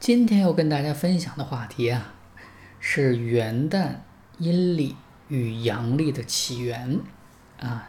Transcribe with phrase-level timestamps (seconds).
[0.00, 2.14] 今天要跟大家分享的话题啊，
[2.80, 3.96] 是元旦
[4.38, 4.96] 阴历
[5.28, 6.98] 与阳历的起源
[7.58, 7.86] 啊。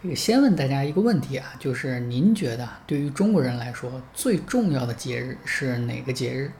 [0.00, 6.52] 这个先问大家一个问题啊，就是您觉得对于中国人来说最重要的节日是哪个节日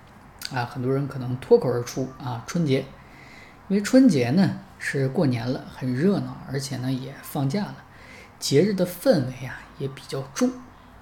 [0.53, 0.65] 啊？
[0.65, 2.85] 很多人可能脱口而出啊，春节，
[3.69, 7.77] 因为春节呢是过年了，很热闹，而且呢也放假了，
[8.41, 10.51] 节日的氛围啊也比较重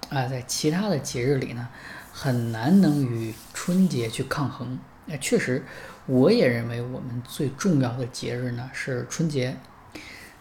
[0.09, 1.67] 啊，在其他的节日里呢。
[2.15, 4.77] 很难能与春节去抗衡。
[5.09, 5.65] 哎，确实，
[6.05, 9.57] 我也认为我们最重要的节日呢是春节。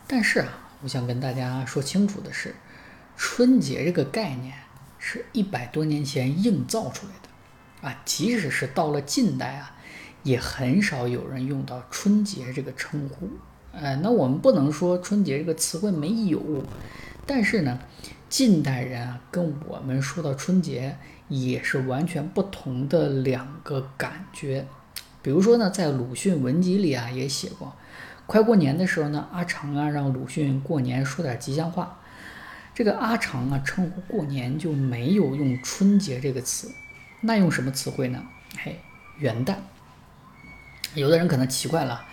[0.07, 2.55] 但是啊，我想跟大家说清楚的是，
[3.17, 4.55] 春节这个概念
[4.99, 8.03] 是一百多年前硬造出来的啊。
[8.05, 9.75] 即使是到了近代啊，
[10.23, 13.31] 也很少有人用到春节这个称呼。
[13.73, 16.41] 呃，那我们不能说春节这个词汇没有，
[17.27, 17.81] 但是呢。
[18.33, 20.97] 近代人啊，跟我们说到春节
[21.29, 24.67] 也是完全不同的两个感觉。
[25.21, 27.77] 比如说呢，在鲁迅文集里啊也写过，
[28.25, 32.01] 快过年的时候呢，阿长啊让鲁迅过年说点吉祥话。
[32.75, 36.73] 这个阿长啊称呼过年就没有用春节这个词，
[37.21, 38.25] 那用什么词汇呢？
[38.57, 38.81] 嘿，
[39.19, 39.57] 元旦。
[40.95, 42.07] 有的人可能奇怪了，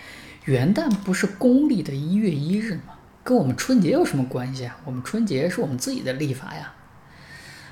[0.43, 2.95] 元旦不是公历的一月一日吗？
[3.29, 4.75] 跟我们春节有什么关系啊？
[4.85, 6.73] 我们春节是我们自己的历法呀。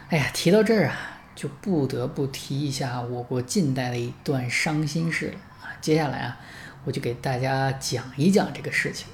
[0.09, 5.73] 哎呀，提到这儿啊，就不得不提一下我国近代的一段伤心事了啊。
[5.81, 6.37] 接下来啊，
[6.85, 9.07] 我就给大家讲一讲这个事情。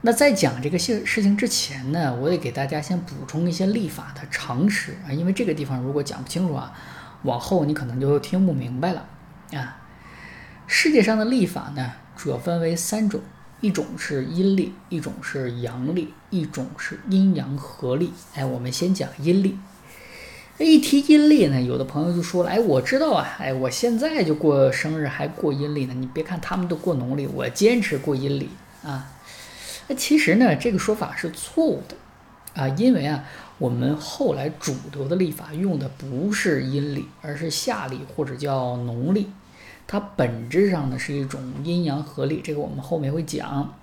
[0.00, 6.76] 那在讲这个事事情之前呢，我得给大家先补充一些历法的常识啊，因为这个地方如果讲不清楚啊，
[7.22, 9.08] 往后你可能就听不明白了
[9.52, 9.78] 啊。
[10.66, 13.20] 世界上的历法呢，主要分为三种。
[13.60, 18.12] 一种是阴历，一种是阳历，一种是阴阳合历。
[18.34, 19.56] 哎，我们先讲阴历。
[20.58, 25.94] 一提阴历呢，有的朋友就说了：“哎，我知道啊，哎，我现在就过生日，还过阴历呢。
[25.94, 28.48] 你别看他们都过农历，我坚持过阴历
[28.82, 29.12] 啊。”
[29.88, 33.24] 那其实呢，这个说法是错误的啊，因为啊，
[33.58, 39.30] 我们后来主流的历法用的不是阴历，而是夏历或者叫农历。
[39.86, 43.74] 它本质上呢是一种阴阳合历，这个我们后面会讲。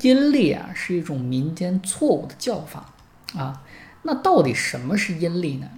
[0.00, 2.92] 阴历啊是一种民间错误的叫法
[3.34, 3.62] 啊。
[4.02, 5.70] 那到底什么是阴历呢？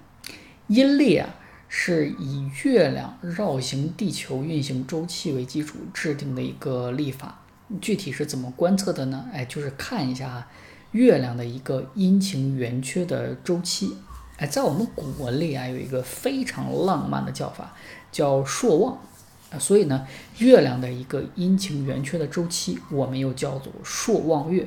[0.69, 1.35] 阴历啊
[1.69, 7.43] 是以月亮绕行地球运行周期为基础制定的一个历法。
[7.81, 9.29] 具体是怎么观测的呢？
[9.33, 10.49] 哎，就是看一下
[10.93, 13.97] 月亮的一个阴晴圆缺的周期。
[14.39, 17.75] 哎，在我们古文里啊有一个非常浪漫的叫法，
[18.11, 18.99] 叫朔望。
[19.51, 20.07] 啊，所以呢，
[20.39, 24.67] 月亮的一个阴晴圆缺的周期，我们又叫做朔望月。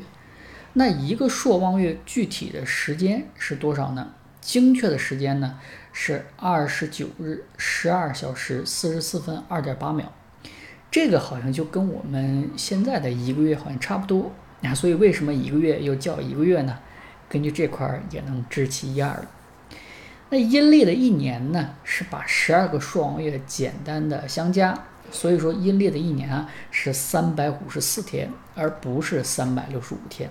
[0.73, 4.13] 那一个朔望月具体的时间是多少呢？
[4.39, 5.59] 精确的时间呢
[5.91, 10.11] 是二十九日十二小时四十四分二点八秒。
[10.89, 14.31] 这个好像就跟我们现在的一个月好像差不多
[14.63, 14.73] 啊。
[14.73, 16.79] 所以为什么一个月又叫一个月呢？
[17.27, 19.29] 根据这块儿也能知其一二了。
[20.31, 24.77] 那阴历的一年呢，是把十二个朔望月简单的相加，
[25.11, 30.29] 所以说阴历的一年啊是三百五十四天，而不是三百六十五天。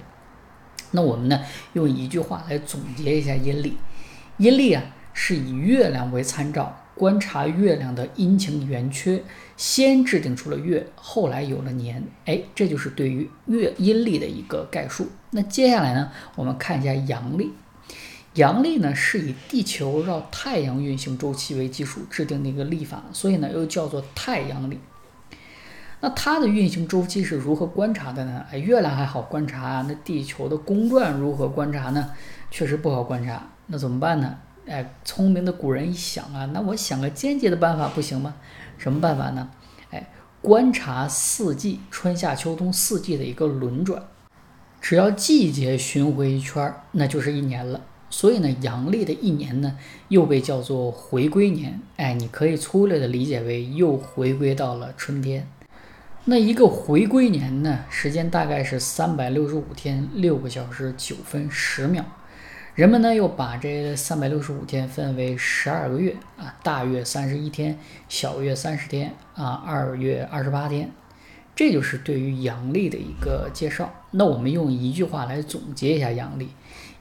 [0.92, 1.40] 那我们呢
[1.72, 3.76] 用一句话来总结一下阴历：
[4.36, 4.82] 阴历啊
[5.12, 9.22] 是以月亮为参照，观察月亮的阴晴圆缺，
[9.56, 12.04] 先制定出了月，后来有了年。
[12.24, 15.08] 哎，这就是对于月阴历的一个概述。
[15.32, 17.52] 那接下来呢，我们看一下阳历。
[18.38, 24.80] 阳历呢是以地球绕太阳运行周期为基础制定的一个历法，所以呢又叫做太阳历。
[26.00, 28.46] 那它的运行周期是如何观察的呢？
[28.52, 32.10] 哎，月亮还好观察啊，那地球的公转如何观察呢？
[32.50, 33.48] 确实不好观察。
[33.66, 34.36] 那怎么办呢？
[34.68, 38.36] 哎，聪明的古人一想啊，那我想个间接的办法不行吗？
[38.78, 39.50] 什么办法呢？
[39.90, 40.08] 哎，
[40.40, 44.00] 观察四季，春夏秋冬四季的一个轮转，
[44.80, 47.80] 只要季节巡回一圈儿，那就是一年了。
[48.10, 49.76] 所以呢，阳历的一年呢，
[50.08, 51.80] 又被叫做回归年。
[51.96, 55.46] 哎，你可以粗略的理解为又回归到了春天。
[56.24, 62.04] 那一个回归年呢，时间大概是三百六十五天六个小时九分十秒。
[62.74, 67.78] 人们呢又把这三百六十五天分为十二个月啊，大月三十一天，
[68.08, 70.90] 小月三十天啊，二月二十八天。
[71.56, 73.92] 这就是对于阳历的一个介绍。
[74.12, 76.50] 那我们用一句话来总结一下阳历。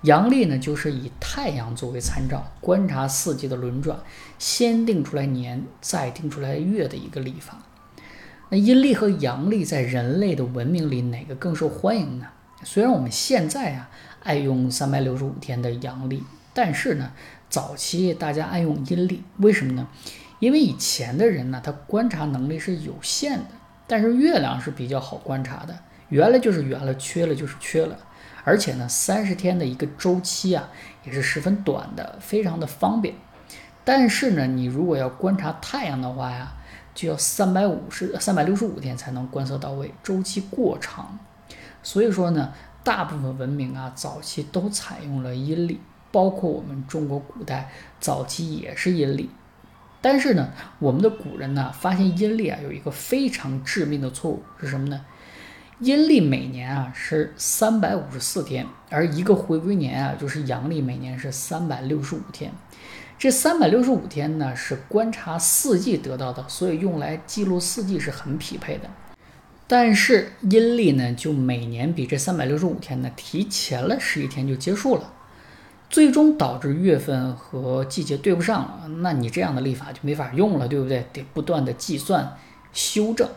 [0.01, 3.99] 阳历呢，就是以太阳作为参照，观察四季的轮转，
[4.38, 7.57] 先定出来年，再定出来月的一个历法。
[8.49, 12.27] 那阴历和阳历在人类的文明里，哪个更受欢迎呢？
[12.63, 13.89] 虽然我们现在啊
[14.23, 16.23] 爱用三百六十五天的阳历，
[16.53, 17.11] 但是呢，
[17.49, 19.88] 早期大家爱用阴历，为什么呢？
[20.39, 23.49] 因为以前的人呢，他观察能力是有限的，
[23.88, 25.77] 但是月亮是比较好观察的，
[26.09, 27.97] 圆了就是圆了，缺了就是缺了，
[28.47, 30.69] 而且呢，三十天的一个周期啊，
[31.03, 33.13] 也是十分短的，非常的方便。
[33.83, 36.53] 但是呢，你如果要观察太阳的话呀，
[36.95, 41.19] 就要三百五十、三百六十五天才能观测到位，周期过长。
[41.83, 42.53] 所以说呢，
[42.85, 45.81] 大部分文明啊，早期都采用了阴历，
[46.13, 49.29] 包括我们中国古代早期也是阴历。
[49.99, 55.01] 但是呢，我们的古人呢，发现阴历啊有一个非常致命的错误是什么呢？
[55.79, 62.51] 阴历每年啊是三百五十四天，而一个回归年啊就是阳历每年是三百六十五天。
[63.19, 68.89] 这三百六十五天呢是观察四季得到的，所以用来记录四季是很匹配的。
[69.68, 75.13] 但是阴历呢，就每年比这三百六十五天呢提前了十一天就结束了，
[75.91, 78.88] 最终导致月份和季节对不上了。
[79.01, 81.06] 那你这样的历法就没法用了，对不对？
[81.13, 82.35] 得不断的计算
[82.73, 83.30] 修正。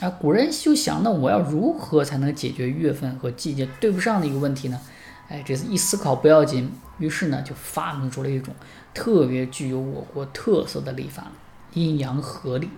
[0.00, 4.80] 啊，古人就想，那我要如何才能解决月份和季节对不上的一个问题呢？
[5.28, 8.54] 哎，这是一思考不要紧，于是呢就发明出了一种。
[8.94, 11.32] 特别具有我国特色的历法——
[11.74, 12.70] 阴阳合历。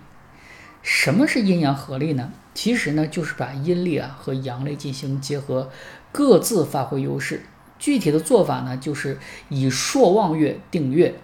[0.81, 2.31] 什么是阴阳合历呢？
[2.55, 5.69] 其实呢，就是把阴历啊和阳历进行结合，
[6.11, 7.43] 各自发挥优势。
[7.77, 9.19] 具体的做法呢，就是
[9.49, 11.15] 以朔望月定月，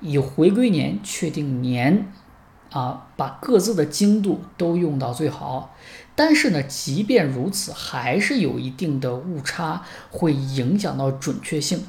[0.00, 2.12] 以回归年确定年，
[2.72, 5.74] 啊，把各自的精度都用到最好。
[6.14, 11.84] 但是呢，即便如此，还是有一定的误差，会影响到准确性。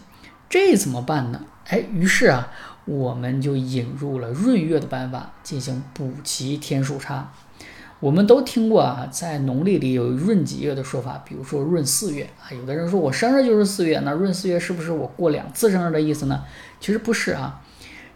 [0.50, 1.42] 这怎么办呢？
[1.68, 2.50] 哎，于是啊，
[2.86, 7.32] 我们就引入了闰月的办法进行补齐天数差。
[8.00, 12.52] 我们都听过啊，在农历里有闰几月的说法，比如说闰四月啊。
[12.54, 16.44] 有的人说我生日就是四月，那闰四月是不是我过两次生日的意思呢？
[16.80, 17.62] 其实不是啊。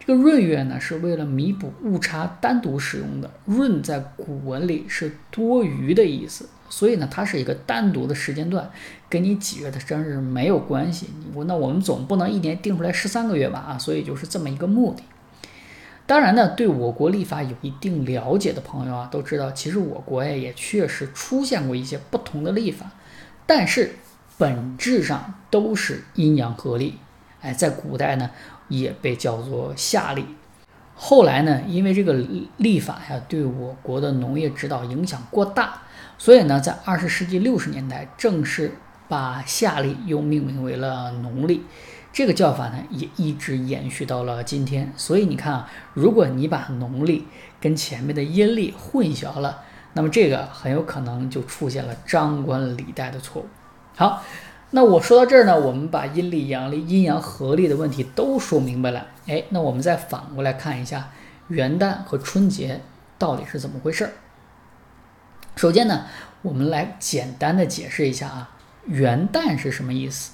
[0.07, 3.29] 这个闰月呢，是为了弥补误差单独使用的。
[3.47, 6.47] 闰在古文里是多余的意思。
[6.69, 8.69] 所以呢，它是一个单独的时间段，
[9.09, 11.07] 跟你几月的生日没有关系。
[11.33, 13.59] 我那我们总不能一年定出来十三个月吧？
[13.59, 15.03] 啊，所以就是这么一个目的。
[16.05, 22.91] 当然呢，对我国历法有一定了解的朋友啊，都知道，其实我国呀也确实出现过一些不同的历法，
[23.45, 23.95] 但是
[24.37, 26.95] 本质上都是阴阳合历。
[27.41, 28.31] 哎，在古代呢，
[28.67, 30.25] 也被叫做夏历。
[30.95, 32.13] 后来呢，因为这个
[32.57, 35.81] 历法呀，对我国的农业指导影响过大。
[36.17, 38.71] 所以呢，在二十世纪六十年代，正式
[39.07, 41.61] 把夏历又命名为了农历，
[42.11, 44.91] 这个叫法呢，也一直延续到了今天。
[44.97, 47.27] 所以你看啊，如果你把农历
[47.61, 49.59] 跟前面的阴历混淆了，
[49.93, 53.45] 那么这个很有可能就出现了张冠李戴的错误。
[53.95, 54.23] 好，
[54.71, 59.07] 那我说到这儿呢，我们把阴历、阳历、阴阳合历的问题都说明白了。
[59.27, 61.09] 哎，那我们再反过来看一下
[61.47, 62.81] 元旦和春节
[63.17, 64.11] 到底是怎么回事儿。
[65.55, 66.05] 首先呢，
[66.41, 68.49] 我们来简单的解释一下啊，
[68.85, 70.33] 元旦是什么意思？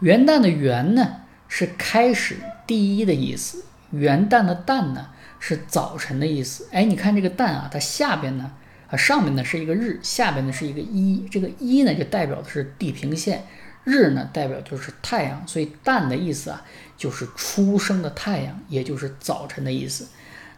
[0.00, 2.36] 元旦的元呢是开始
[2.66, 6.68] 第一的意思，元旦的旦呢是早晨的意思。
[6.72, 8.52] 哎，你看这个旦啊，它下边呢
[8.88, 13.44] 啊上面呢是一个日，下边呢是一个一，这个一呢就代表的是地平线，
[13.84, 16.64] 日呢代表就是太阳，所以旦的意思啊
[16.96, 20.08] 就是出生的太阳，也就是早晨的意思。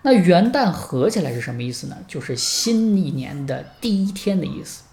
[0.03, 1.97] 那元旦合起来是什么意思呢？
[2.09, 4.85] 就是新一年的第一天的意思。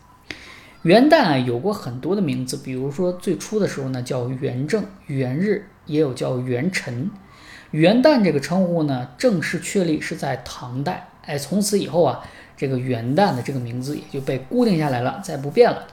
[0.81, 7.09] 元旦啊有过很多的名字，比如说最初的时候呢叫元正、元日，也有叫元辰。
[7.71, 12.23] 元旦这个称呼呢正式确立是在唐代，哎，从此以后啊
[12.57, 15.87] 这个元旦的这个名字也就被固定下来了，再不变了。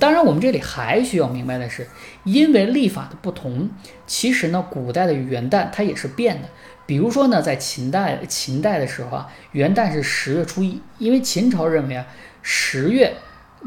[0.00, 1.86] 当然，我们这里还需要明白的是，
[2.24, 3.70] 因为历法的不同，
[4.06, 6.48] 其实呢古代的元旦它也是变的。
[6.86, 12.04] 比如说呢，在秦代，秦代的时候啊，元旦是十月初一，因为秦朝认为啊，
[12.42, 13.14] 十月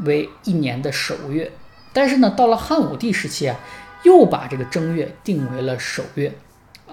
[0.00, 1.50] 为一年的首月。
[1.92, 3.58] 但是呢，到了汉武帝时期啊，
[4.02, 6.32] 又把这个正月定为了首月，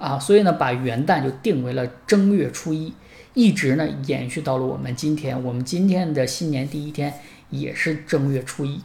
[0.00, 2.94] 啊，所以呢，把元旦就定为了正月初一，
[3.36, 5.44] 一直呢延续到了我们今天。
[5.44, 7.12] 我们今天的新年第一天
[7.50, 8.80] 也是正月初一，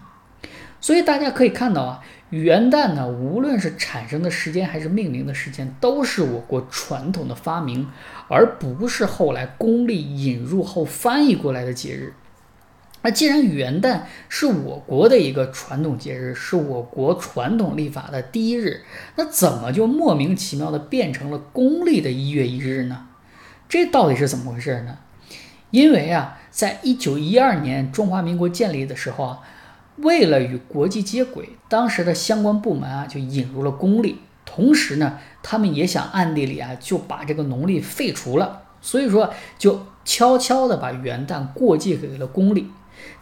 [0.81, 2.01] 所以大家可以看到啊。
[2.31, 7.87] 元旦呢，无论是产生的时间还是命名的时间，都是我国传统的发明，
[8.27, 12.13] 而不是后来公历引入后翻译过来的节日。
[13.03, 18.81] 那既然元旦是我国的一个传统节日，是我国传统历法的第一日，
[19.15, 23.07] 那怎么就莫名其妙的变成了公历的一月一日呢？
[23.71, 24.97] 这到底是怎么回事呢？
[25.69, 29.39] 因为啊，在一九一二年中华民国建立的时候啊。
[29.97, 42.71] 为了与国际接轨，当时的相关部门啊就引入了公历，同时呢，他们也想暗地里啊就把这个农历废除了，所以说就悄悄的把元旦过继给了公历。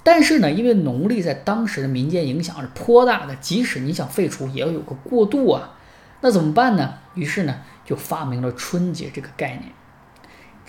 [0.03, 5.75] 但是呢，因为农历在当时的民间影响是颇大的，即使你想废除，也要有个过渡啊。
[6.21, 6.93] 那怎么办呢？
[7.15, 9.63] 于是呢，就发明了春节这个概念。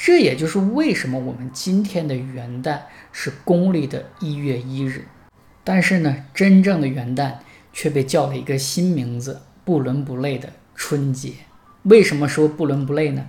[0.03, 2.79] 这也就是为什么我们今天的元旦
[3.13, 5.05] 是公历的一月一日，
[5.63, 7.35] 但是呢，真正的元旦
[7.71, 11.33] 却被叫了一个新名字，不伦不类的春节。
[11.83, 13.27] 为什么说不伦不类呢？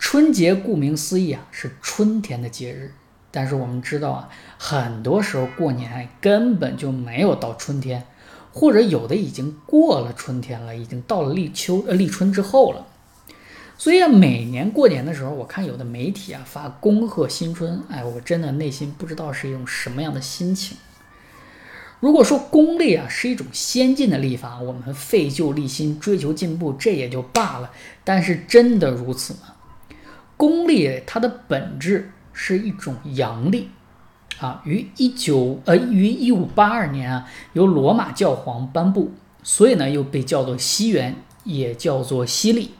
[0.00, 2.92] 春节顾名思义啊，是春天的节日。
[3.30, 8.02] 但是我们知道啊，很多时候过年根本就没有到春天，
[8.52, 12.84] 或者有的已经过了春天了，已经到了立秋呃立春之后了。
[13.80, 20.76] 所以，每年过年的时候，我看有的媒体啊发恭贺新春，哎，我真的内心不知道是一种什么样的心情。
[21.98, 27.70] 如果说公历啊是一种先进的历法，我们废旧立新，追求进步，这也就罢了。
[28.04, 29.54] 但是真的如此吗？
[30.36, 33.70] 公历它的本质是一种阳历，
[34.40, 39.10] 啊，于一九呃于一五八二年啊由罗马教皇颁布，
[39.42, 42.72] 所以呢又被叫做西元，也叫做西历。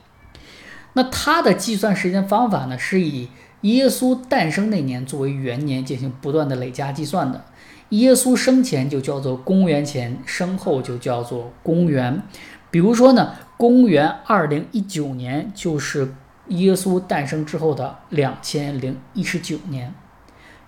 [0.93, 3.29] 那它的计算时间方法呢，是以
[3.61, 7.45] 耶稣诞生那年作为元年进行不断的累加计算的。
[7.89, 12.23] 耶稣生前就叫做公元前，生后就叫做公元。
[12.69, 16.15] 比如说呢，公元二零一九年就是
[16.47, 19.93] 耶稣诞生之后的两千零一十九年。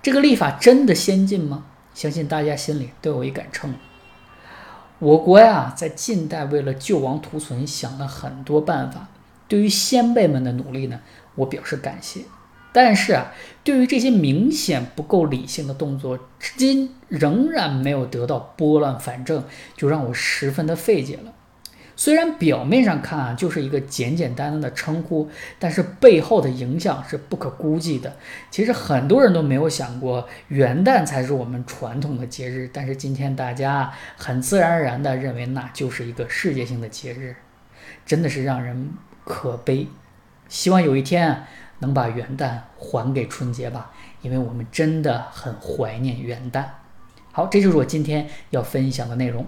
[0.01, 1.65] 这个历法真的先进吗？
[1.93, 3.73] 相信大家心里都有一杆秤。
[4.99, 9.07] 我国呀，在近代为了救亡图存，想了很多办法。
[9.53, 10.99] 对于先辈们的努力呢，
[11.35, 12.21] 我表示感谢。
[12.71, 13.31] 但是啊，
[13.63, 19.43] 对于这些明显不够理性的动作，至今仍然没有得到拨乱反正，
[19.77, 21.31] 就让我十分的费解了。
[21.95, 25.29] 虽然表面上看啊，就是一个简简单单的称呼，
[25.59, 28.17] 但是背后的影响是不可估计的。
[28.49, 37.35] 其实很多人都没有想过，元旦才是我们传统的节日，但是今天大家很自然而然地认为那就是一个世界性的节日，
[38.03, 38.89] 真的是让人。
[39.23, 39.87] 可悲，
[40.47, 41.45] 希望有一天
[41.79, 46.65] 能把元旦还给春节吧，因为我们真的很怀念元旦。
[47.31, 49.45] 好，这就是我今天要分享的内容。